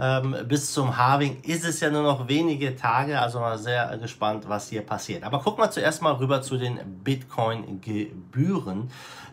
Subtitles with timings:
[0.00, 4.44] Ähm, bis zum Halving ist es ja nur noch wenige Tage, also mal sehr gespannt,
[4.48, 5.24] was hier passiert.
[5.24, 8.90] Aber gucken wir zuerst mal rüber zu den Bitcoin-Gebühren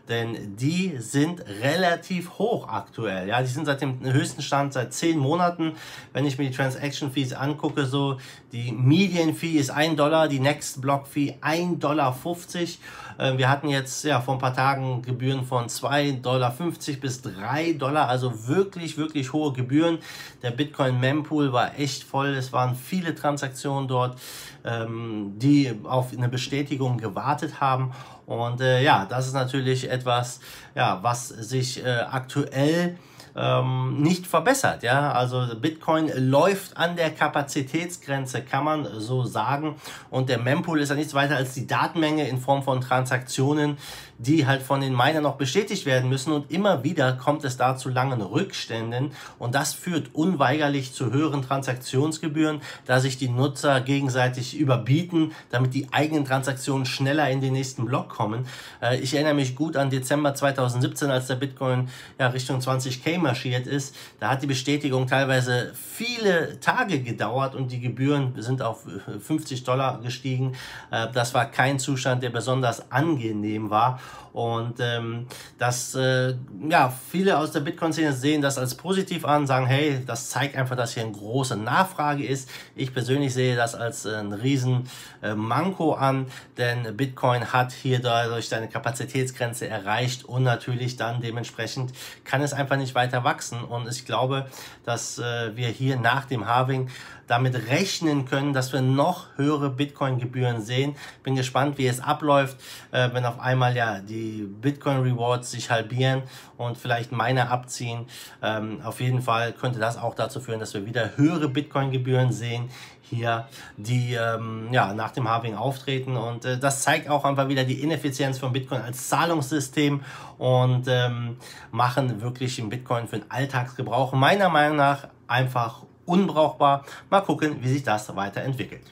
[0.09, 3.27] denn die sind relativ hoch aktuell.
[3.27, 5.73] Ja, die sind seit dem höchsten Stand seit zehn Monaten.
[6.13, 8.17] Wenn ich mir die Transaction Fees angucke, so
[8.51, 12.13] die Median Fee ist ein Dollar, die Next Block Fee ein Dollar.
[12.13, 12.79] 50.
[13.17, 16.55] Äh, wir hatten jetzt ja vor ein paar Tagen Gebühren von 2,50 Dollar
[17.01, 19.99] bis 3 Dollar, also wirklich, wirklich hohe Gebühren.
[20.43, 22.29] Der Bitcoin Mempool war echt voll.
[22.29, 24.19] Es waren viele Transaktionen dort,
[24.63, 27.91] ähm, die auf eine Bestätigung gewartet haben.
[28.25, 30.39] Und äh, ja, das ist natürlich etwas,
[30.73, 32.97] ja, was sich äh, aktuell
[33.35, 34.83] ähm, nicht verbessert.
[34.83, 35.11] Ja?
[35.11, 39.75] Also Bitcoin läuft an der Kapazitätsgrenze, kann man so sagen.
[40.09, 43.77] Und der Mempool ist ja nichts weiter als die Datenmenge in Form von Transaktionen,
[44.17, 46.31] die halt von den Minern noch bestätigt werden müssen.
[46.31, 49.11] Und immer wieder kommt es da zu langen Rückständen.
[49.39, 55.87] Und das führt unweigerlich zu höheren Transaktionsgebühren, da sich die Nutzer gegenseitig überbieten, damit die
[55.91, 58.45] eigenen Transaktionen schneller in den nächsten Block kommen.
[58.81, 63.67] Äh, ich erinnere mich gut an Dezember 2017, als der Bitcoin ja, Richtung 20k marschiert
[63.67, 63.95] ist.
[64.19, 68.85] Da hat die Bestätigung teilweise viele Tage gedauert und die Gebühren sind auf
[69.19, 70.53] 50 Dollar gestiegen.
[70.91, 73.99] Äh, das war kein Zustand, der besonders angenehm war.
[74.35, 76.35] Und ähm, das, äh,
[76.67, 80.75] ja, viele aus der Bitcoin-Szene sehen das als positiv an, sagen, hey, das zeigt einfach,
[80.75, 82.49] dass hier eine große Nachfrage ist.
[82.75, 84.89] Ich persönlich sehe das als äh, ein riesen
[85.23, 86.25] äh, Manko an,
[86.57, 91.93] denn Bitcoin hat hier dadurch seine Kapazitätsgrenze erreicht und natürlich dann dementsprechend
[92.25, 93.63] kann es einfach nicht weiter wachsen.
[93.63, 94.47] Und ich glaube,
[94.83, 96.89] dass äh, wir hier nach dem Halving
[97.27, 100.95] damit rechnen können, dass wir noch höhere Bitcoin-Gebühren sehen.
[101.23, 102.57] Bin gespannt, wie es abläuft,
[102.91, 106.23] äh, wenn auf einmal ja die Bitcoin-Rewards sich halbieren
[106.57, 108.05] und vielleicht meine abziehen.
[108.41, 112.69] Ähm, auf jeden Fall könnte das auch dazu führen, dass wir wieder höhere Bitcoin-Gebühren sehen
[113.09, 113.47] hier,
[113.77, 116.17] die ähm, ja, nach dem Halving auftreten.
[116.17, 120.01] Und äh, das zeigt auch einfach wieder die Ineffizienz von Bitcoin als Zahlungssystem
[120.37, 121.37] und ähm,
[121.71, 126.85] machen wirklich den Bitcoin für den Alltagsgebrauch meiner Meinung nach einfach unbrauchbar.
[127.09, 128.83] Mal gucken, wie sich das weiterentwickelt.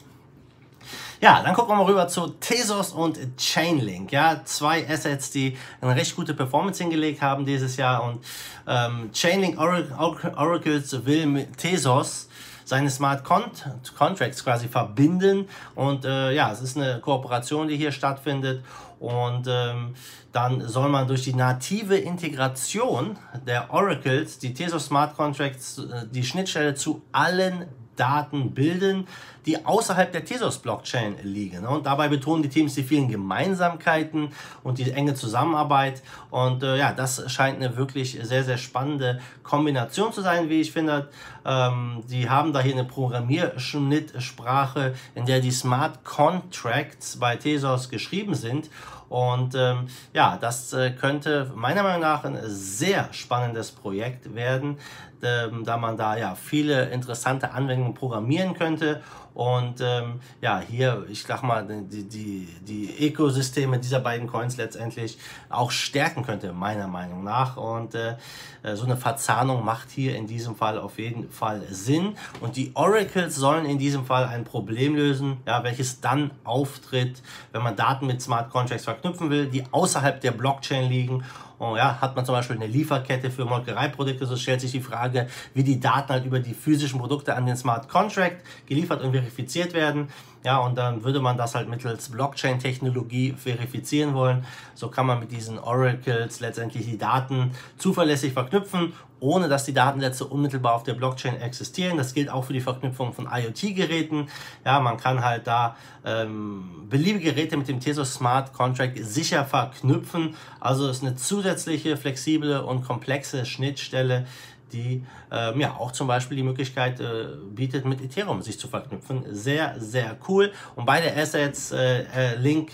[1.24, 4.12] Ja, dann gucken wir mal rüber zu Tezos und Chainlink.
[4.12, 8.04] Ja, zwei Assets, die eine recht gute Performance hingelegt haben dieses Jahr.
[8.04, 8.22] Und
[8.66, 12.28] ähm, Chainlink Oracles will mit Tezos
[12.66, 15.48] seine Smart Contracts quasi verbinden.
[15.74, 18.62] Und äh, ja, es ist eine Kooperation, die hier stattfindet.
[19.00, 19.94] Und ähm,
[20.32, 26.22] dann soll man durch die native Integration der Oracles, die Tezos Smart Contracts, äh, die
[26.22, 27.64] Schnittstelle zu allen
[27.96, 29.06] Daten bilden,
[29.46, 31.66] die außerhalb der Tezos-Blockchain liegen.
[31.66, 34.30] Und dabei betonen die Teams die vielen Gemeinsamkeiten
[34.62, 36.02] und die enge Zusammenarbeit.
[36.30, 40.72] Und äh, ja, das scheint eine wirklich sehr, sehr spannende Kombination zu sein, wie ich
[40.72, 41.08] finde.
[41.44, 48.34] Ähm, die haben da hier eine Programmierschnittsprache, in der die Smart Contracts bei Tezos geschrieben
[48.34, 48.70] sind.
[49.08, 54.78] Und ähm, ja, das äh, könnte meiner Meinung nach ein sehr spannendes Projekt werden,
[55.22, 59.02] ähm, da man da ja viele interessante Anwendungen programmieren könnte
[59.34, 65.18] und ähm, ja, hier, ich sag mal, die, die, die Ökosysteme dieser beiden Coins letztendlich
[65.48, 67.56] auch stärken könnte, meiner Meinung nach.
[67.56, 68.14] Und äh,
[68.62, 72.16] äh, so eine Verzahnung macht hier in diesem Fall auf jeden Fall Sinn.
[72.40, 77.20] Und die Oracles sollen in diesem Fall ein Problem lösen, ja, welches dann auftritt,
[77.50, 81.24] wenn man Daten mit Smart Contracts verknüpfen will, die außerhalb der Blockchain liegen
[81.58, 85.28] und ja, hat man zum Beispiel eine Lieferkette für Molkereiprodukte, so stellt sich die Frage,
[85.54, 89.72] wie die Daten halt über die physischen Produkte an den Smart Contract geliefert und verifiziert
[89.72, 90.08] werden.
[90.44, 94.44] Ja, und dann würde man das halt mittels Blockchain-Technologie verifizieren wollen.
[94.74, 100.26] So kann man mit diesen Oracles letztendlich die Daten zuverlässig verknüpfen, ohne dass die Datensätze
[100.26, 101.96] unmittelbar auf der Blockchain existieren.
[101.96, 104.28] Das gilt auch für die Verknüpfung von IoT-Geräten.
[104.66, 110.36] Ja, man kann halt da ähm, beliebige Geräte mit dem Tezos Smart Contract sicher verknüpfen.
[110.60, 114.26] Also ist eine zusätzliche, flexible und komplexe Schnittstelle,
[114.74, 119.24] die ähm, ja auch zum Beispiel die Möglichkeit äh, bietet, mit Ethereum sich zu verknüpfen.
[119.30, 120.52] Sehr, sehr cool.
[120.74, 122.72] Und beide Assets, äh, äh, Link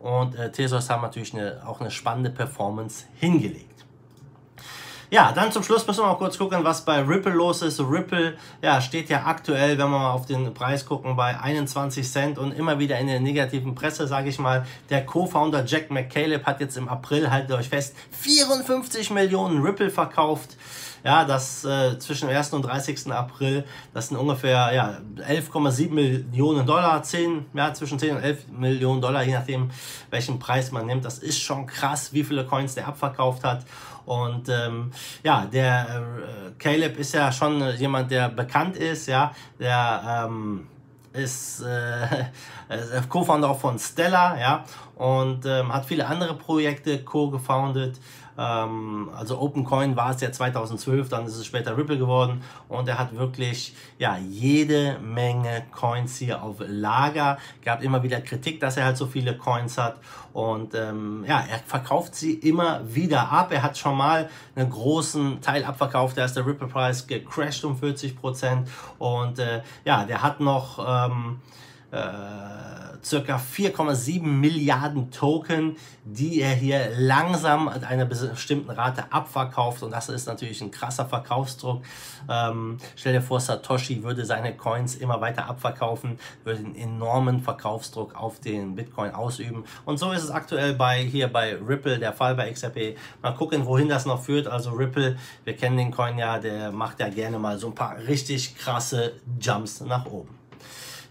[0.00, 3.72] und äh, Tesos, haben natürlich eine, auch eine spannende Performance hingelegt.
[5.12, 7.78] Ja, dann zum Schluss müssen wir mal kurz gucken, was bei Ripple los ist.
[7.80, 12.38] Ripple ja, steht ja aktuell, wenn wir mal auf den Preis gucken, bei 21 Cent
[12.38, 14.64] und immer wieder in der negativen Presse, sage ich mal.
[14.88, 20.56] Der Co-Founder Jack McCaleb hat jetzt im April, haltet euch fest, 54 Millionen Ripple verkauft.
[21.04, 22.52] Ja, das äh, zwischen dem 1.
[22.52, 23.12] und 30.
[23.12, 29.00] April, das sind ungefähr ja, 11,7 Millionen Dollar, 10, ja, zwischen 10 und 11 Millionen
[29.00, 29.70] Dollar, je nachdem,
[30.10, 31.04] welchen Preis man nimmt.
[31.04, 33.64] Das ist schon krass, wie viele Coins der abverkauft hat.
[34.04, 40.26] Und ähm, ja, der äh, Caleb ist ja schon jemand, der bekannt ist, ja, der
[40.26, 40.66] ähm,
[41.12, 42.24] ist äh,
[43.08, 44.64] Co-Founder von Stella, ja,
[44.96, 47.98] und ähm, hat viele andere Projekte co-gefounded.
[48.38, 52.98] Ähm, also OpenCoin war es ja 2012, dann ist es später Ripple geworden und er
[52.98, 57.38] hat wirklich ja jede Menge Coins hier auf Lager.
[57.64, 59.96] Gab immer wieder Kritik, dass er halt so viele Coins hat
[60.32, 63.52] und ähm, ja, er verkauft sie immer wieder ab.
[63.52, 67.76] Er hat schon mal einen großen Teil abverkauft, da ist der Ripple Price gecrashed um
[67.76, 68.68] 40 Prozent
[68.98, 71.71] und äh, ja, der hat noch ähm, äh,
[73.04, 79.82] circa 4,7 Milliarden Token, die er hier langsam at einer bestimmten Rate abverkauft.
[79.82, 81.82] Und das ist natürlich ein krasser Verkaufsdruck.
[82.28, 88.14] Ähm, stell dir vor, Satoshi würde seine Coins immer weiter abverkaufen, würde einen enormen Verkaufsdruck
[88.14, 89.64] auf den Bitcoin ausüben.
[89.84, 92.96] Und so ist es aktuell bei hier bei Ripple der Fall bei XRP.
[93.20, 94.46] Mal gucken, wohin das noch führt.
[94.46, 97.96] Also Ripple, wir kennen den Coin ja, der macht ja gerne mal so ein paar
[97.98, 100.41] richtig krasse Jumps nach oben.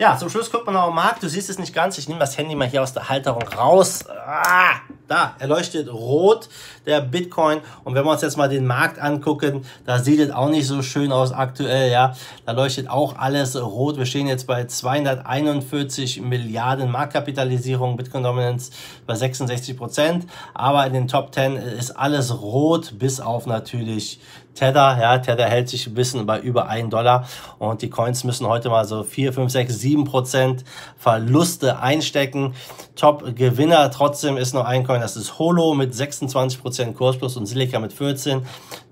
[0.01, 1.21] Ja, zum Schluss guckt man noch am Markt.
[1.21, 1.95] Du siehst es nicht ganz.
[1.99, 4.03] Ich nehme das Handy mal hier aus der Halterung raus.
[4.09, 4.77] Ah,
[5.07, 6.49] da, er leuchtet rot,
[6.87, 7.59] der Bitcoin.
[7.83, 10.81] Und wenn wir uns jetzt mal den Markt angucken, da sieht es auch nicht so
[10.81, 11.91] schön aus aktuell.
[11.91, 12.15] Ja,
[12.47, 13.99] da leuchtet auch alles rot.
[13.99, 18.71] Wir stehen jetzt bei 241 Milliarden Marktkapitalisierung, Bitcoin Dominance
[19.05, 20.25] bei 66 Prozent.
[20.55, 24.19] Aber in den Top 10 ist alles rot, bis auf natürlich
[24.55, 27.27] Tether, ja, Tether hält sich ein bisschen bei über 1 Dollar
[27.57, 30.65] und die Coins müssen heute mal so 4, 5, 6, 7 Prozent
[30.97, 32.53] Verluste einstecken.
[32.95, 37.79] Top-Gewinner trotzdem ist noch ein Coin, das ist Holo mit 26 Prozent Kursplus und Silica
[37.79, 38.45] mit 14.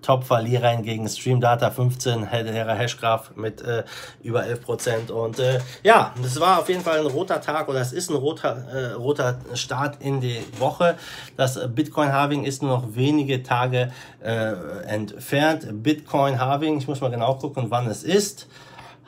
[0.10, 3.84] Top-Verlierer hingegen Stream Data 15, Herr Hashgraph mit äh,
[4.24, 5.12] über 11 Prozent.
[5.12, 8.16] Und äh, ja, das war auf jeden Fall ein roter Tag oder es ist ein
[8.16, 10.96] roter, äh, roter Start in die Woche.
[11.38, 13.92] Das Bitcoin-Halving ist nur noch wenige Tage
[14.24, 14.54] äh,
[14.88, 15.68] entfernt.
[15.84, 18.48] Bitcoin-Halving, ich muss mal genau gucken, wann es ist.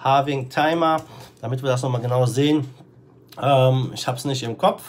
[0.03, 0.97] Halving Timer,
[1.41, 2.69] damit wir das nochmal genau sehen.
[3.41, 4.83] Ähm, ich habe es nicht im Kopf.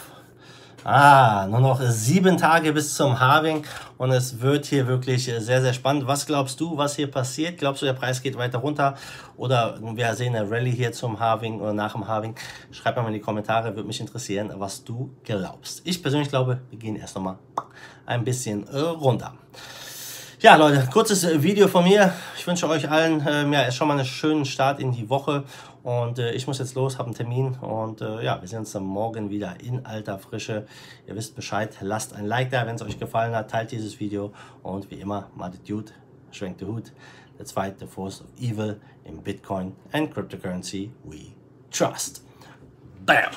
[0.85, 3.63] Ah, nur noch sieben Tage bis zum Halving
[3.97, 6.07] und es wird hier wirklich sehr, sehr spannend.
[6.07, 7.57] Was glaubst du, was hier passiert?
[7.57, 8.95] Glaubst du, der Preis geht weiter runter
[9.37, 12.35] oder wir sehen eine Rallye hier zum Halving oder nach dem Halving?
[12.71, 15.83] Schreib mal in die Kommentare, würde mich interessieren, was du glaubst.
[15.85, 17.37] Ich persönlich glaube, wir gehen erst nochmal
[18.05, 19.35] ein bisschen runter.
[20.43, 22.13] Ja, Leute, kurzes Video von mir.
[22.35, 25.45] Ich wünsche euch allen ähm, ja, schon mal einen schönen Start in die Woche.
[25.83, 27.55] Und äh, ich muss jetzt los, habe einen Termin.
[27.61, 30.67] Und äh, ja, wir sehen uns dann morgen wieder in alter Frische.
[31.07, 31.77] Ihr wisst Bescheid.
[31.79, 33.51] Lasst ein Like da, wenn es euch gefallen hat.
[33.51, 34.33] Teilt dieses Video.
[34.63, 35.93] Und wie immer, mal Dude,
[36.31, 36.91] schwenkt den Hut.
[37.37, 41.27] The zweite Force of Evil in Bitcoin and Cryptocurrency we
[41.71, 42.21] trust.
[43.05, 43.31] Bam!